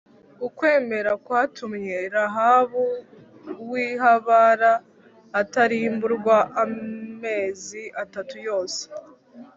[0.47, 2.85] ukwemera kwatumye rahabu
[3.69, 4.73] w’ihabara
[5.41, 8.81] atarimburwa amezi atatu yose.